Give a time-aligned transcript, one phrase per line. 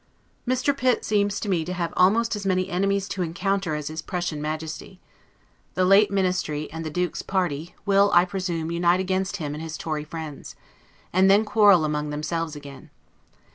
[0.47, 0.75] Mr.
[0.75, 4.41] Pitt seems to me to have almost as many enemies to encounter as his Prussian
[4.41, 4.99] Majesty.
[5.75, 9.77] The late Ministry, and the Duke's party, will, I presume, unite against him and his
[9.77, 10.55] Tory friends;
[11.13, 12.89] and then quarrel among themselves again.